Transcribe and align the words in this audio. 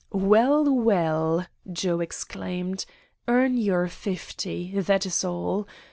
"'Well, 0.11 0.65
well,' 0.67 1.45
Joe 1.71 1.99
exclaimed; 1.99 2.87
'earn 3.27 3.55
your 3.59 3.87
fifty, 3.87 4.71
that 4.79 5.05
is 5.05 5.23
all. 5.23 5.67